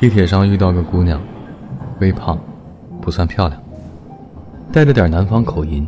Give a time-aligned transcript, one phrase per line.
[0.00, 1.20] 地铁上遇到个姑娘，
[2.00, 2.38] 微胖，
[3.00, 3.60] 不算漂亮，
[4.72, 5.86] 带着点南方口音。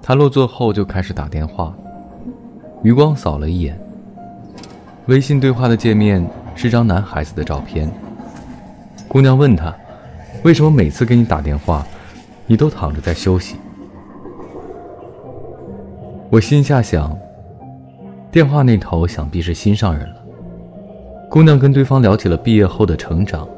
[0.00, 1.74] 她落座后就开始打电话，
[2.84, 3.76] 余光扫了一眼，
[5.06, 6.24] 微信对话的界面
[6.54, 7.90] 是张男孩子的照片。
[9.08, 9.74] 姑娘问他，
[10.44, 11.84] 为什么每次给你打电话，
[12.46, 13.56] 你都躺着在休息？
[16.36, 17.18] 我心下想，
[18.30, 20.22] 电话那头想必是心上人了。
[21.30, 23.48] 姑娘跟对方聊起了毕业后的成长，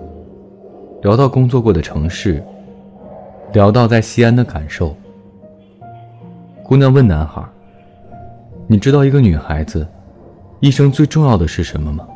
[1.02, 2.40] 聊到工作过的城市，
[3.52, 4.94] 聊到在西安的感受。
[6.62, 7.42] 姑娘问男孩
[8.68, 9.84] ：“你知道一个女孩子
[10.60, 12.06] 一生最重要的是什么吗？”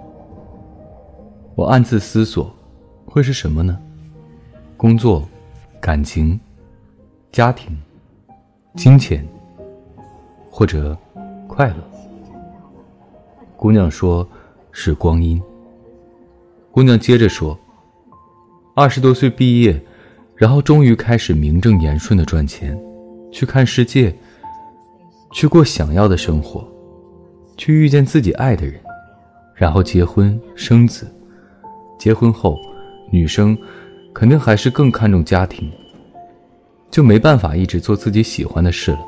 [1.58, 2.48] 我暗自思索，
[3.04, 3.76] 会是什么呢？
[4.76, 5.28] 工作、
[5.80, 6.38] 感情、
[7.32, 7.76] 家庭、
[8.76, 9.26] 金钱，
[10.52, 10.96] 或者
[11.48, 11.76] 快乐？
[13.56, 14.24] 姑娘说。
[14.74, 15.38] 是光阴。
[16.70, 17.54] 姑娘接着说
[18.74, 19.78] ：“二十多岁毕业，
[20.34, 22.74] 然后终于开始名正言顺的赚钱，
[23.30, 24.16] 去看世界，
[25.30, 26.66] 去过想要的生活，
[27.58, 28.80] 去遇见自己爱的人，
[29.54, 31.06] 然后结婚生子。
[31.98, 32.56] 结婚后，
[33.10, 33.54] 女生
[34.14, 35.70] 肯定还是更看重家庭，
[36.90, 39.00] 就没办法一直做自己喜欢的事了。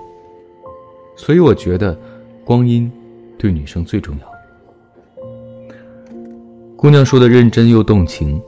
[1.17, 1.99] 所以我觉得，
[2.45, 2.91] 光阴
[3.39, 4.27] 对女生最重要。”
[6.77, 8.41] 姑娘说的认真又动情，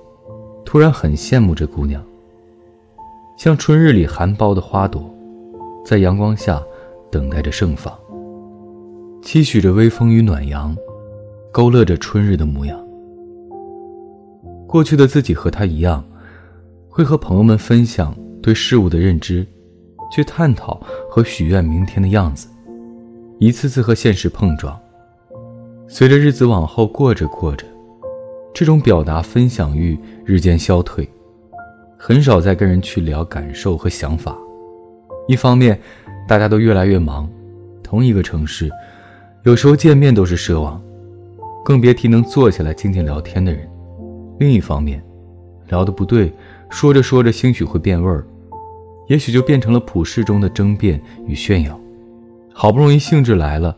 [0.65, 2.05] 突然很羡慕这姑娘。
[3.39, 5.15] 像春日里含苞的花朵，
[5.85, 6.63] 在阳光下
[7.11, 7.97] 等待着盛放，
[9.23, 10.77] 期许着微风与暖阳，
[11.53, 12.79] 勾勒着春日的模样。
[14.67, 16.05] 过去的自己和她一样，
[16.89, 19.47] 会和朋友们分享对事物的认知，
[20.11, 22.49] 去探讨和许愿明天的样子，
[23.39, 24.79] 一次次和现实碰撞。
[25.89, 27.67] 随着日子往后过着过着。
[28.55, 31.07] 这种表达分享欲日渐消退，
[31.99, 34.35] 很少再跟人去聊感受和想法。
[35.29, 35.79] 一方面，
[36.27, 37.29] 大家都越来越忙，
[37.83, 38.71] 同一个城市，
[39.43, 40.83] 有时候见面都是奢望，
[41.63, 43.69] 更别提能坐下来静静聊天的人。
[44.39, 45.05] 另一方面，
[45.69, 46.33] 聊的不对，
[46.71, 48.27] 说着说着兴许会变味儿，
[49.09, 51.79] 也许就变成了普世中的争辩与炫耀。
[52.59, 53.77] 好不容易兴致来了，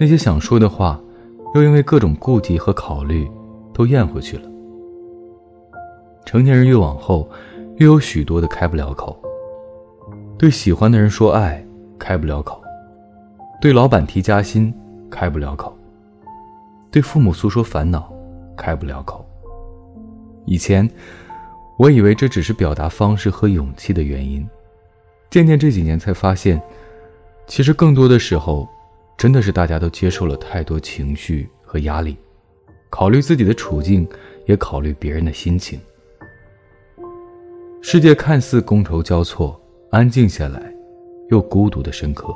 [0.00, 0.98] 那些想说的话，
[1.54, 3.30] 又因为各种顾忌和考虑。
[3.74, 4.48] 都咽回去了。
[6.24, 7.28] 成年人越往后，
[7.78, 9.20] 越有许多的开不了口。
[10.38, 11.62] 对喜欢的人说爱，
[11.98, 12.54] 开不了口；
[13.60, 14.72] 对老板提加薪，
[15.10, 15.76] 开不了口；
[16.92, 18.14] 对父母诉说烦恼，
[18.56, 19.26] 开不了口。
[20.44, 20.88] 以前，
[21.76, 24.48] 我以为这只是表达方式和勇气的原因，
[25.30, 26.62] 渐渐这几年才发现，
[27.46, 28.68] 其实更多的时候，
[29.16, 32.16] 真的是大家都接受了太多情绪和压力。
[32.90, 34.08] 考虑自己的处境，
[34.46, 35.80] 也考虑别人的心情。
[37.82, 39.60] 世界看似觥筹交错，
[39.90, 40.72] 安静下来，
[41.28, 42.34] 又孤独的深刻，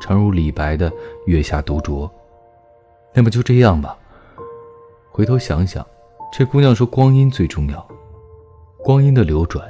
[0.00, 0.92] 诚如李白的
[1.26, 2.10] “月下独酌”。
[3.14, 3.96] 那么就这样吧。
[5.10, 5.84] 回头想想，
[6.32, 7.88] 这姑娘说光阴最重要，
[8.84, 9.64] 光阴的流转，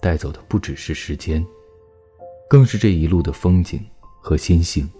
[0.00, 1.44] 带走的不只是时间，
[2.50, 3.80] 更是这一路的风景
[4.20, 4.90] 和心性。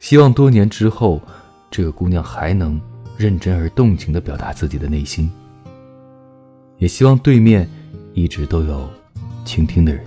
[0.00, 1.22] 希望多年之后，
[1.70, 2.78] 这个姑娘还能。
[3.18, 5.28] 认真而动情地表达自己的内心，
[6.76, 7.68] 也希望对面
[8.14, 8.88] 一直都有
[9.44, 10.06] 倾听的人。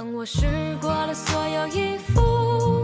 [0.00, 0.46] 等我试
[0.80, 2.79] 过了所有衣服。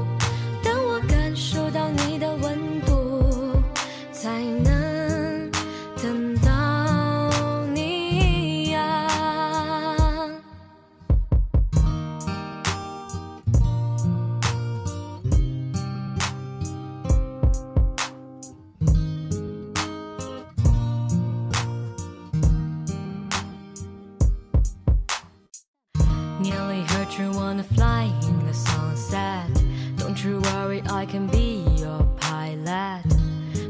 [30.95, 33.03] I can be your pilot.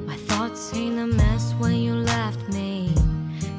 [0.05, 2.93] My thoughts in a mess when you left me.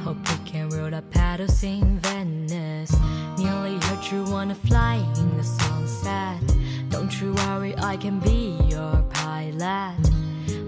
[0.04, 2.94] Hope we can roll the paddles in Venice.
[3.36, 6.40] Nearly heard you wanna fly in the sunset.
[6.88, 9.98] Don't you worry, I can be your pilot.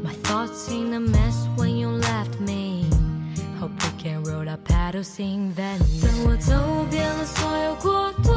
[0.03, 2.91] My thoughts in a mess when you left me.
[3.61, 6.03] Hope we can roll our paddles in Venice.
[6.03, 6.53] 等我走
[6.91, 8.35] 遍了所有国度。